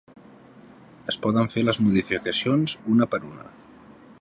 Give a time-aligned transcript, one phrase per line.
[1.13, 3.47] Es poden fer les modificacions una per una.